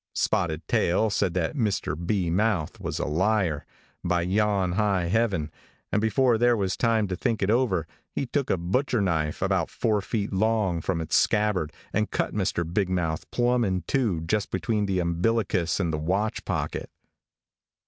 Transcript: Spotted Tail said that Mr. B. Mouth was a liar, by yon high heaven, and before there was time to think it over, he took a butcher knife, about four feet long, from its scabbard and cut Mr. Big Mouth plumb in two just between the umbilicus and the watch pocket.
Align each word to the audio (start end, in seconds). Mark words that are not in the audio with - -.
Spotted 0.15 0.67
Tail 0.67 1.11
said 1.11 1.35
that 1.35 1.55
Mr. 1.55 1.95
B. 1.95 2.31
Mouth 2.31 2.79
was 2.79 2.97
a 2.97 3.05
liar, 3.05 3.67
by 4.03 4.23
yon 4.23 4.71
high 4.71 5.09
heaven, 5.09 5.51
and 5.91 6.01
before 6.01 6.39
there 6.39 6.57
was 6.57 6.75
time 6.75 7.07
to 7.07 7.15
think 7.15 7.43
it 7.43 7.51
over, 7.51 7.85
he 8.11 8.25
took 8.25 8.49
a 8.49 8.57
butcher 8.57 8.99
knife, 8.99 9.43
about 9.43 9.69
four 9.69 10.01
feet 10.01 10.33
long, 10.33 10.81
from 10.81 11.01
its 11.01 11.15
scabbard 11.15 11.71
and 11.93 12.09
cut 12.09 12.33
Mr. 12.33 12.63
Big 12.65 12.89
Mouth 12.89 13.29
plumb 13.29 13.63
in 13.63 13.83
two 13.85 14.21
just 14.21 14.49
between 14.49 14.87
the 14.87 14.97
umbilicus 14.99 15.79
and 15.79 15.93
the 15.93 15.99
watch 15.99 16.45
pocket. 16.45 16.89